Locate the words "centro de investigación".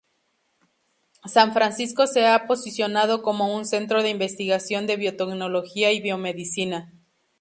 3.67-4.87